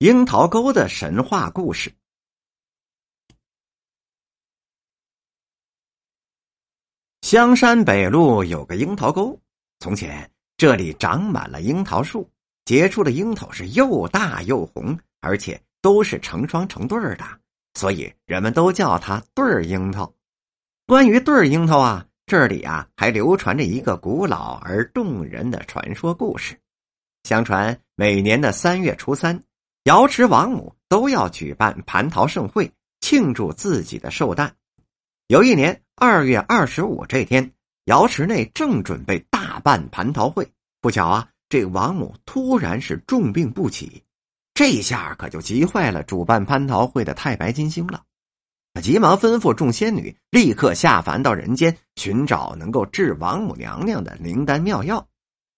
[0.00, 1.92] 樱桃沟的神话故事。
[7.20, 9.38] 香山北路有个樱桃沟，
[9.78, 12.26] 从前这里长满了樱桃树，
[12.64, 17.24] 结出的樱桃是又大又红，而且都是成双成对儿的，
[17.74, 20.10] 所以人们都叫它对儿樱桃。
[20.86, 26.58] 关于对儿樱桃啊，这里啊还流传着一个古老而动人的传说故事。
[27.24, 29.38] 相传每年的三月初三。
[29.84, 32.70] 瑶池王母都要举办蟠桃盛会，
[33.00, 34.54] 庆祝自己的寿诞。
[35.28, 37.50] 有一年二月二十五这天，
[37.86, 40.46] 瑶池内正准备大办蟠桃会，
[40.82, 44.02] 不巧啊，这王母突然是重病不起，
[44.52, 48.02] 这下可就急坏了主办蟠桃会的太白金星了。
[48.82, 55.08] 急忙吩咐众仙女立刻下凡到人间，寻找能够治王母娘娘的灵丹妙药，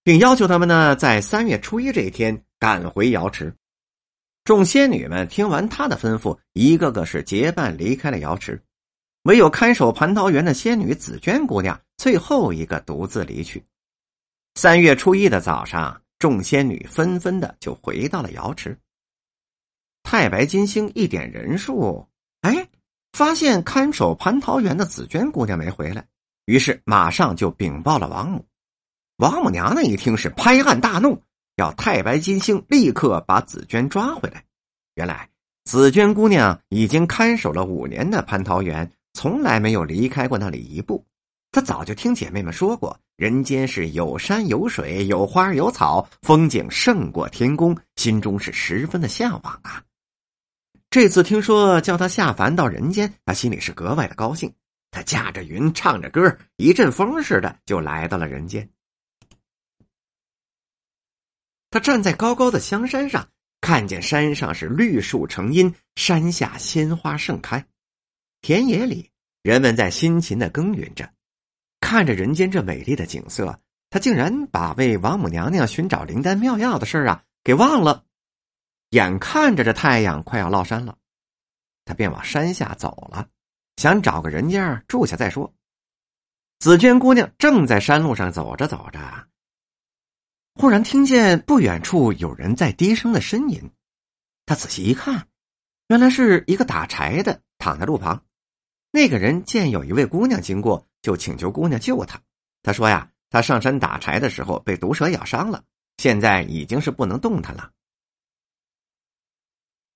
[0.05, 3.53] 并要求他们呢在三月初一这一天赶回瑶池。
[4.45, 8.61] 众仙女们听完他的吩咐，一个个是结伴离开了瑶池，
[9.23, 13.65] 唯有看守蟠桃园的仙女紫娟姑娘最后一个独自离去。
[14.57, 18.77] 三月初一的早上，众仙女纷纷的就回到了瑶池。
[20.03, 22.09] 太白金星一点人数，
[22.41, 22.69] 哎，
[23.13, 26.05] 发现看守蟠桃园的紫娟姑娘没回来，
[26.47, 28.45] 于是马上就禀报了王母。
[29.19, 31.23] 王母娘娘一听是拍案大怒。
[31.57, 34.45] 要太白金星立刻把紫娟抓回来。
[34.95, 35.29] 原来
[35.65, 41.05] 紫娟姑娘已经看守了五年的蟠桃园，从来没有离开过那里一步。
[41.51, 49.83] 她早就听姐妹们说过，人间是有山有水，有花有草，风景胜过天宫，心中是十分的向往啊。
[50.89, 54.51] 这次听说叫她下凡到人间，她心里是格外的高兴。
[54.91, 58.69] 她驾着云，唱着歌，一阵风似的就来到了人间。
[61.73, 63.27] 他站在高高的香山上，
[63.63, 67.65] 看见山上是绿树成荫，山下鲜花盛开，
[68.43, 69.11] 田野里
[69.43, 71.11] 人们在辛勤的耕耘着。
[71.81, 78.05] 看着人间这美丽的景色，他竟然把为王母娘娘寻找灵丹妙药的事啊给忘了。
[78.91, 80.99] 眼看着这太阳快要落山了，
[81.87, 83.27] 他便往山下走了，
[83.77, 85.51] 想找个人家住下再说。
[86.59, 89.01] 紫娟姑娘正在山路上走着走着。
[90.55, 93.71] 忽然听见不远处有人在低声的呻吟，
[94.45, 95.27] 他仔细一看，
[95.89, 98.25] 原来是一个打柴的躺在路旁。
[98.91, 102.21] 那个人见有一位姑娘经过，就请求姑娘救他。
[102.63, 105.65] 他说：“呀，他上山打柴的时候被毒蛇咬伤了，
[105.97, 107.71] 现在已经是不能动弹了。”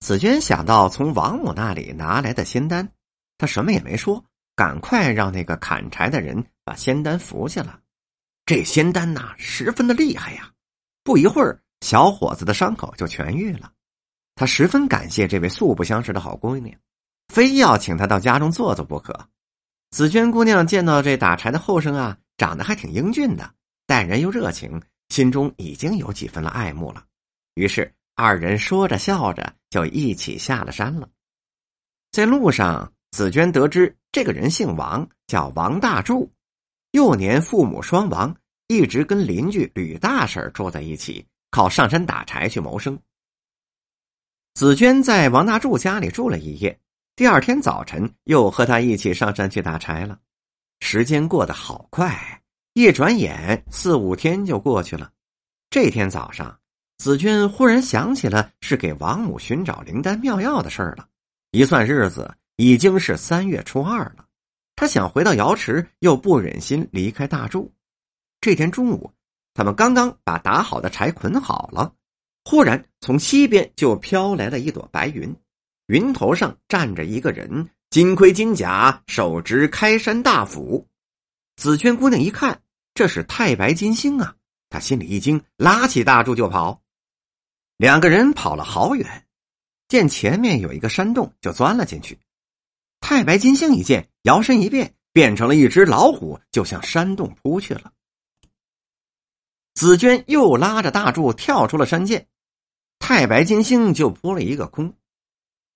[0.01, 2.89] 紫娟想到从王母那里拿来的仙丹，
[3.37, 4.25] 他什么也没说，
[4.55, 7.81] 赶快让那个砍柴的人把仙丹服下了。
[8.47, 10.49] 这仙丹呐，十分的厉害呀！
[11.03, 13.73] 不一会儿，小伙子的伤口就痊愈了。
[14.37, 16.79] 他十分感谢这位素不相识的好姑娘，
[17.27, 19.29] 非要请她到家中坐坐不可。
[19.91, 23.53] 紫娟姑娘见到这打柴的后生啊，长得还挺英俊的，
[23.85, 27.05] 待人又热情，心中已经有几分了爱慕了。
[27.55, 31.09] 于是二人说着笑着，就一起下了山了。
[32.13, 36.31] 在路上，紫娟得知这个人姓王，叫王大柱。
[36.97, 38.35] 幼年父母双亡，
[38.69, 42.99] 一直跟邻居吕大婶住在一起，靠上山打柴去谋生。
[44.55, 46.81] 紫娟在王大柱家里住了一夜，
[47.15, 50.19] 第二天早晨又和他一起上山去打柴了。
[50.81, 52.41] 时间过得好快，
[52.73, 55.13] 一转眼四五天就过去了。
[55.69, 56.59] 这天早上，
[56.97, 61.07] 紫娟忽然想起了是给王母寻找灵丹妙药的事儿了。
[61.51, 64.26] 一算日子，已经是三月初二了。
[64.77, 67.73] 他想回到瑶池，又不忍心离开大柱。
[68.43, 69.11] 这天中午，
[69.55, 71.95] 他们刚刚把打好的柴捆好了，
[72.45, 75.35] 忽然从西边就飘来了一朵白云，
[75.87, 80.87] 云头上站着一个人，金盔金甲，手执开山大斧。
[81.57, 82.61] 紫娟姑娘一看，
[82.93, 84.37] 这是太白金星啊！
[84.69, 86.83] 她心里一惊，拉起大柱就跑。
[87.79, 89.27] 两个人跑了好远，
[89.89, 92.19] 见前面有一个山洞，就钻了进去。
[93.09, 97.93] 太白金星一见，摇身一变，变成了一只老虎，就向山洞扑去了。
[99.75, 102.27] 紫娟又拉着大柱跳出了山涧，
[102.99, 104.93] 太白金星就扑了一个空。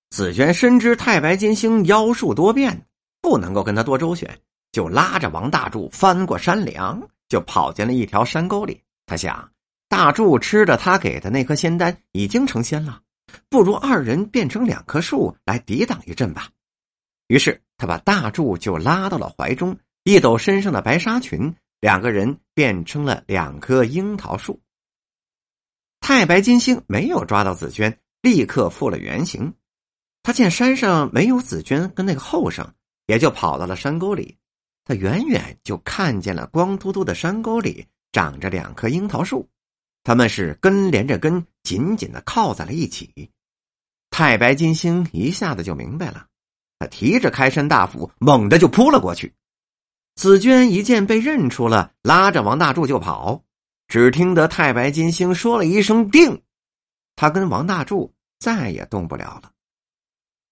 [0.09, 2.85] 紫娟深知太白金星妖术多变，
[3.21, 4.37] 不能够跟他多周旋，
[4.73, 8.81] 就拉着王大柱翻过山梁，就跑进了一条山沟里。
[9.05, 9.49] 他想，
[9.87, 12.99] 大柱吃着他给的那颗仙丹已经成仙了，
[13.47, 16.49] 不如二人变成两棵树来抵挡一阵吧。
[17.31, 24.59] 于是他把大柱就拉到了怀中，一抖身上的白纱裙，两个人变成了两棵樱桃树。
[26.01, 29.53] 太白金星没有抓到紫娟，立刻复了原形。
[30.23, 32.69] 他见山上没有紫鹃跟那个后生，
[33.05, 34.37] 也就跑到了山沟里。
[34.83, 39.47] 他远远就看见了光秃秃的山沟里长着两棵樱桃树，
[40.03, 43.31] 他们是根连着根，紧紧的靠在了一起。
[44.09, 46.27] 太白金星一下子就明白了，
[46.81, 49.31] 他提着开山大斧，猛地就扑了过去。
[50.15, 53.43] 紫娟一见被认出了，拉着王大柱就跑。
[53.87, 56.41] 只听得太白金星说了一声“定”，
[57.15, 59.51] 他跟王大柱再也动不了了。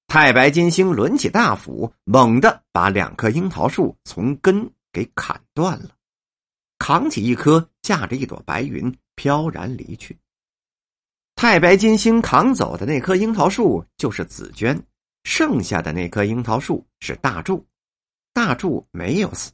[0.05, 5.89] 太白金星抡起大斧，猛地把两棵樱桃树从根给砍断了，
[6.77, 10.15] 扛起一棵，架着一朵白云飘然离去。
[11.33, 14.79] 太白金星扛走的那棵樱桃树就是紫娟，
[15.23, 17.65] 剩下的那棵樱桃树是大柱。
[18.33, 19.51] 大柱没有死，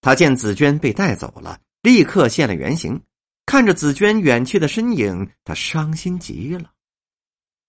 [0.00, 3.00] 他见紫娟被带走了，立刻现了原形。
[3.44, 6.70] 看着紫娟远去的身影，他伤心极了。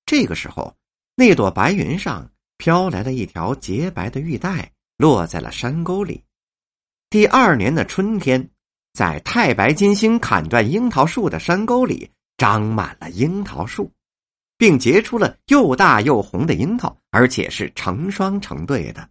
[0.05, 0.75] 这个时候，
[1.15, 6.23] 那朵白云上飘来了一条洁白的玉带，落在了山沟里。
[7.09, 8.47] 第二年的春天，
[8.93, 13.91] 在太白金星砍断樱桃树的山沟里，长满了樱桃树，
[14.57, 19.09] 并结出了又大又红的樱桃，而且是成双成对的，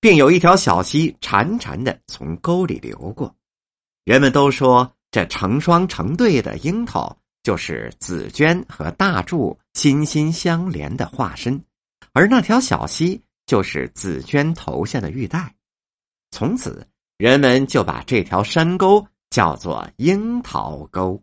[0.00, 3.34] 并有一条小溪潺潺的从沟里流过。
[4.04, 4.92] 人们都说。
[5.14, 11.62] 这成双成对的樱桃，就是紫鹃和大柱心心相连的化身，
[12.14, 15.54] 而那条小溪就是紫鹃头下的玉带。
[16.30, 16.88] 从此，
[17.18, 21.22] 人们就把这条山沟叫做樱桃沟。